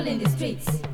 [0.00, 0.89] trouble in the streets.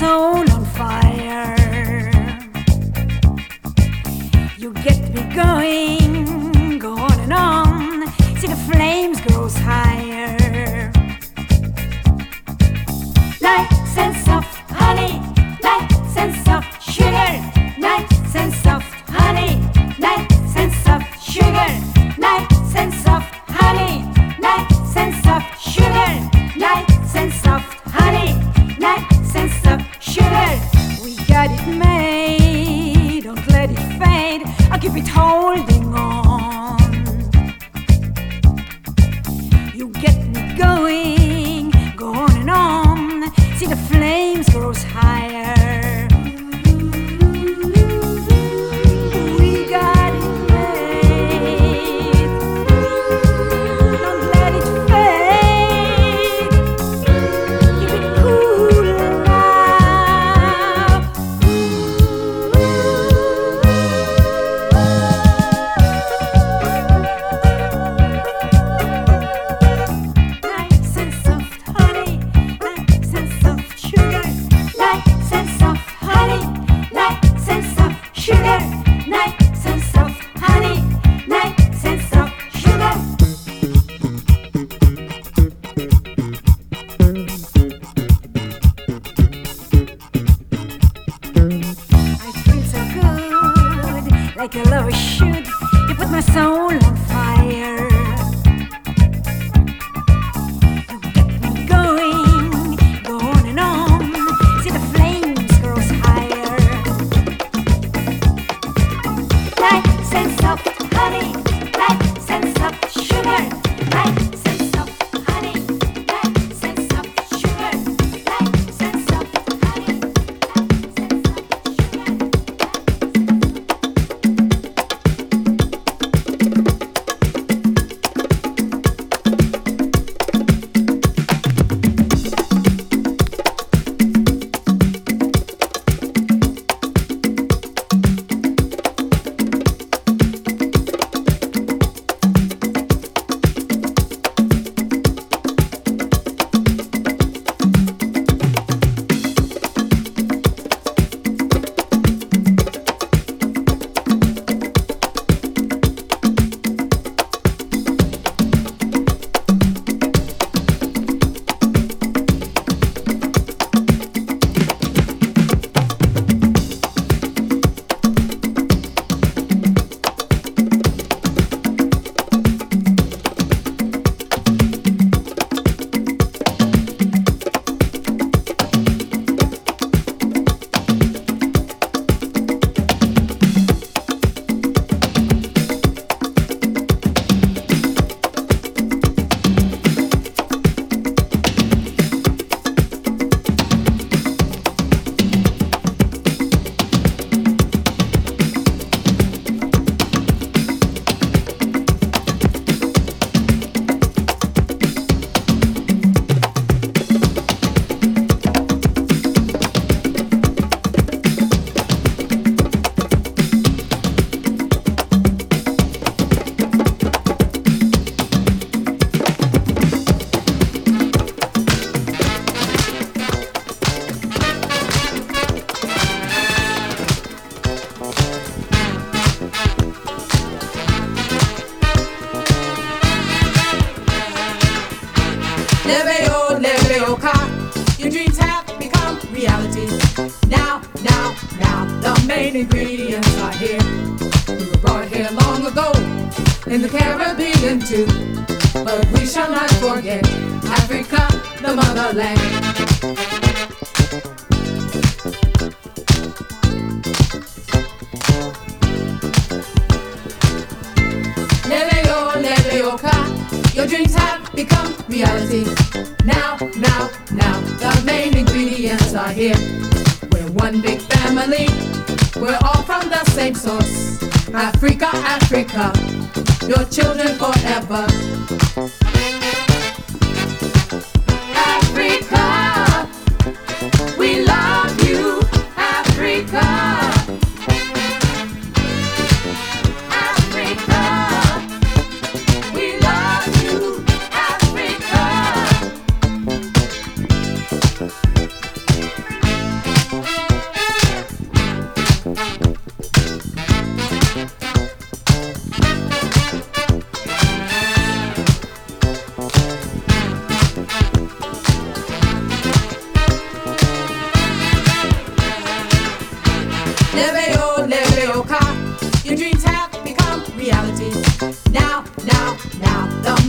[0.00, 0.49] Got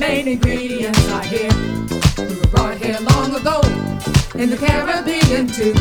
[0.01, 1.53] main ingredients are here.
[2.17, 3.61] We were brought here long ago
[4.33, 5.75] in the Caribbean too.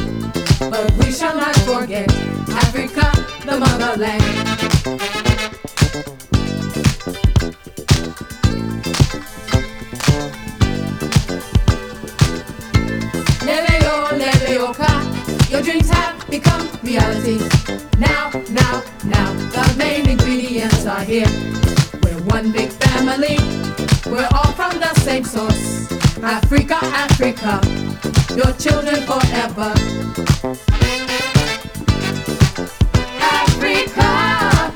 [0.69, 2.13] But we shall not forget
[2.65, 3.07] Africa,
[3.47, 4.23] the motherland.
[15.51, 17.39] Your dreams have become reality.
[17.99, 21.29] Now, now, now, the main ingredients are here.
[22.03, 23.37] We're one big family
[24.11, 25.87] we're all from the same source.
[26.21, 27.61] Africa, Africa,
[28.35, 29.73] your children forever.
[33.39, 34.73] Africa,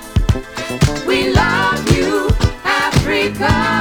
[1.07, 2.29] we love you,
[2.65, 3.74] Africa.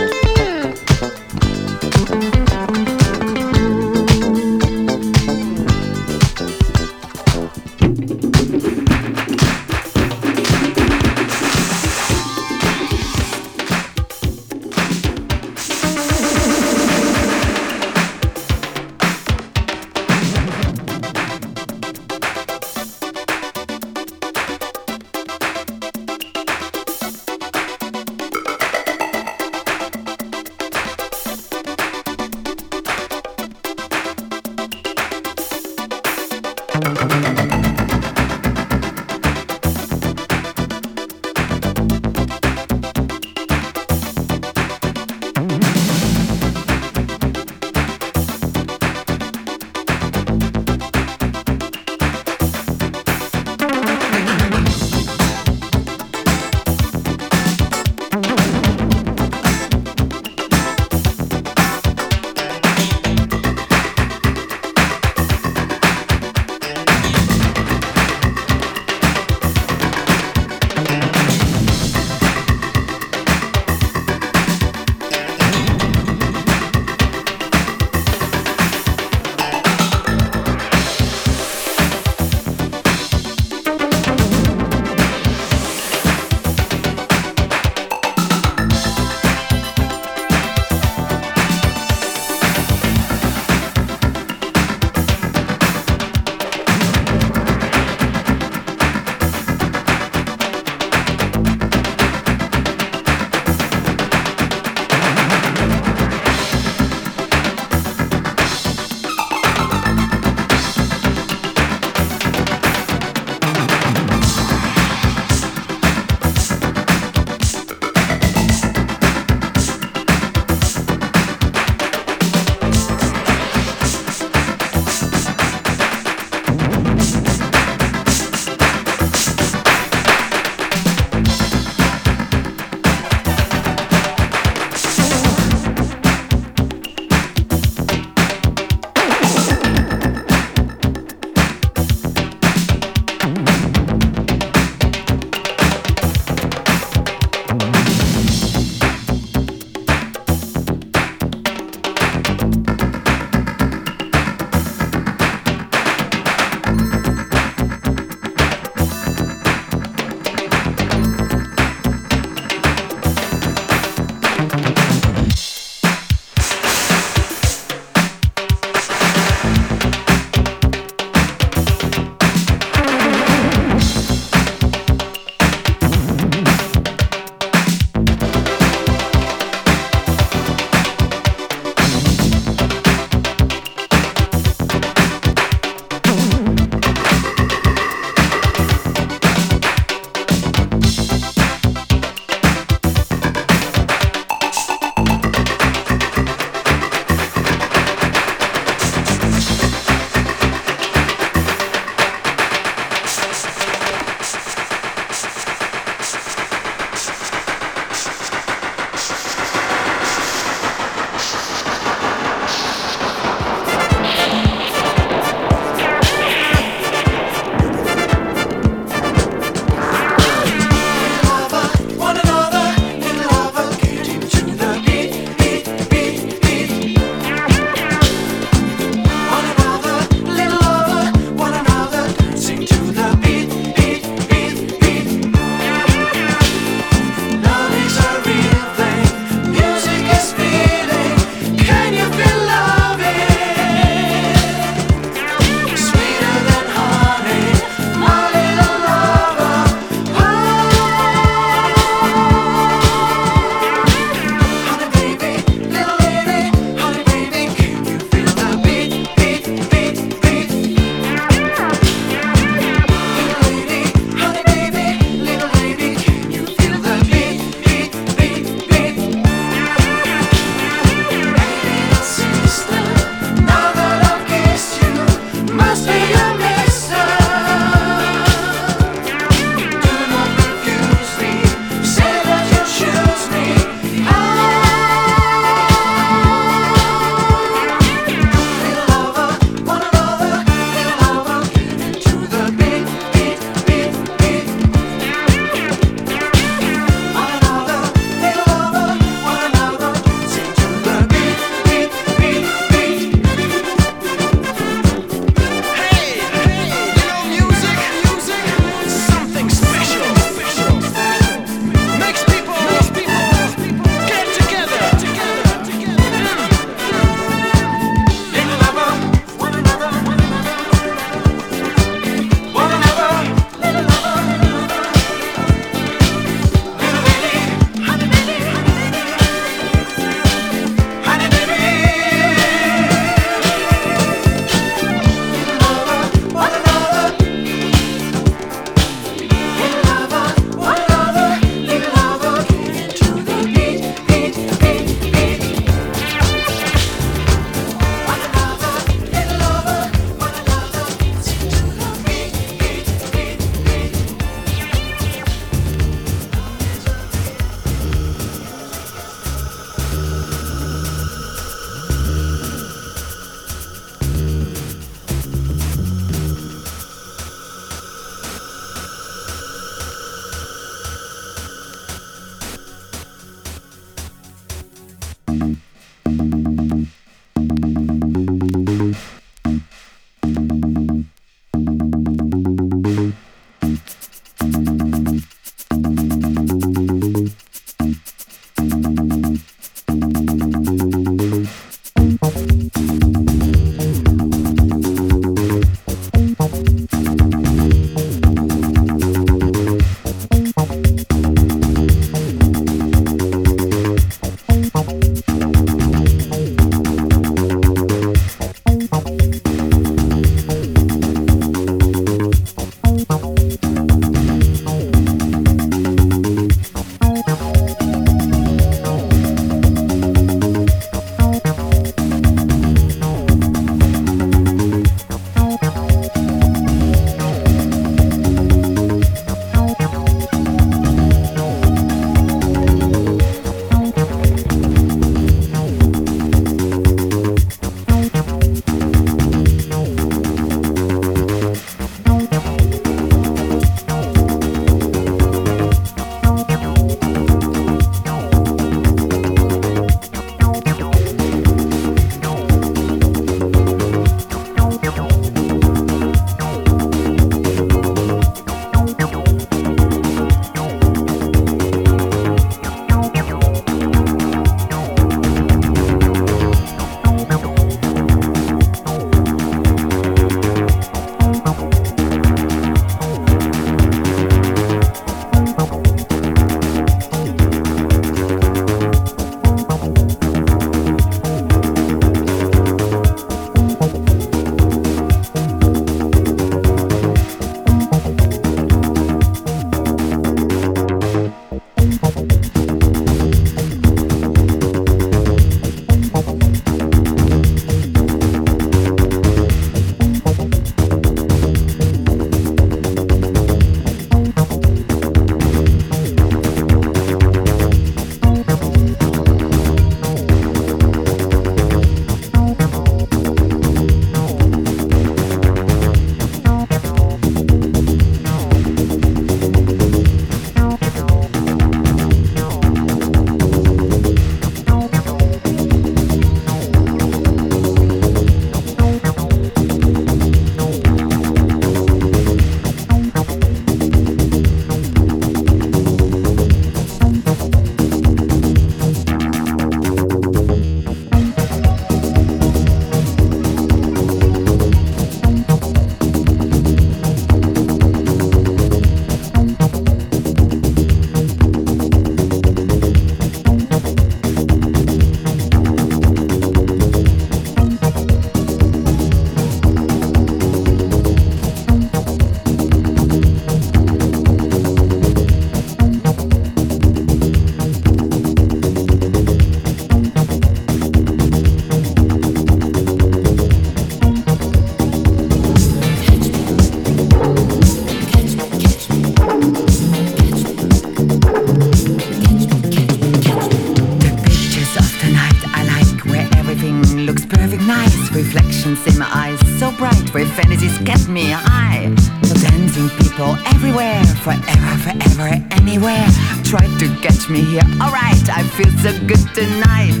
[588.64, 591.92] Diamonds in my eyes, so bright where fantasies get me high.
[592.40, 596.06] Dancing people everywhere, forever, forever, anywhere.
[596.44, 600.00] Try to catch me here, alright, I feel so good tonight.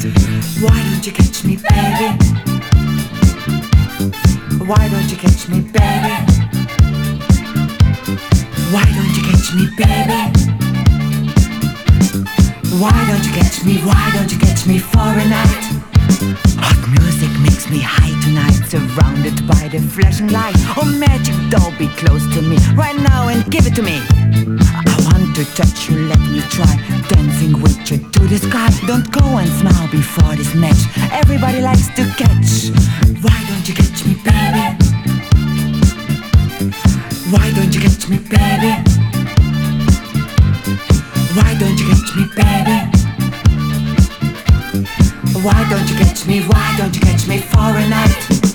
[0.60, 2.08] Why don't you catch me, baby?
[4.64, 6.14] Why don't you catch me, baby?
[8.72, 10.20] Why don't you catch me, baby?
[12.80, 13.78] Why don't you catch me?
[13.82, 15.64] Why don't you catch me for a night?
[16.64, 20.56] Hot music makes me high tonight, surrounded by the flashing light.
[20.76, 24.02] Oh, magic doll, be close to me right now and give it to me.
[24.90, 26.74] I want to touch you, let me try
[27.08, 28.70] dancing with you to the sky.
[28.88, 30.82] Don't go and smile before this match.
[31.12, 32.74] Everybody likes to catch.
[33.22, 34.64] Why don't you catch me, baby?
[37.30, 38.72] Why don't you catch me, baby?
[41.36, 42.94] Why don't you catch me, baby?
[45.42, 46.40] Why don't you catch me?
[46.42, 48.53] Why don't you catch me for a night?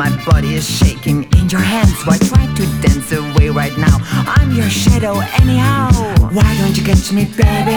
[0.00, 2.06] My body is shaking in your hands.
[2.06, 3.98] Why try to dance away right now?
[4.24, 5.92] I'm your shadow anyhow.
[6.32, 7.76] Why don't you catch me, baby?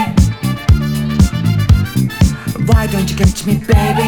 [2.65, 4.07] Why don't you catch me, baby?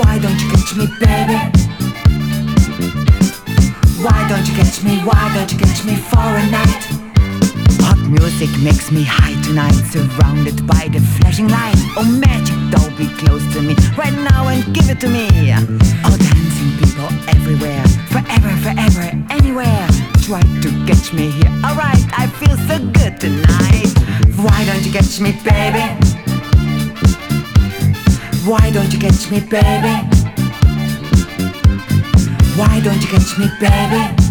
[0.00, 1.36] Why don't you catch me, baby?
[4.02, 4.96] Why don't you catch me?
[5.00, 7.13] Why don't you catch me for a night?
[8.36, 11.76] Music makes me high tonight, surrounded by the flashing light.
[11.96, 15.28] Oh, magic doll, be close to me right now and give it to me.
[16.02, 19.86] Oh, dancing people everywhere, forever, forever, anywhere.
[20.26, 21.52] Try to catch me here.
[21.62, 23.94] Alright, I feel so good tonight.
[24.42, 25.86] Why don't you catch me, baby?
[28.50, 29.94] Why don't you catch me, baby?
[32.58, 34.23] Why don't you catch me, baby?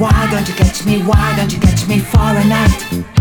[0.00, 1.02] Why don't you catch me?
[1.02, 3.19] Why don't you catch me for a night?